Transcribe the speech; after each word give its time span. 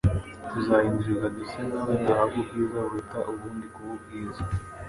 tuzahindurirwa 0.49 1.27
duse 1.35 1.59
na 1.69 1.79
We 1.85 1.93
duhabwe 2.05 2.37
ubwiza 2.41 2.77
buruta 2.87 3.19
ubundi 3.31 3.65
kuba 3.73 3.93
bwiza. 4.01 4.41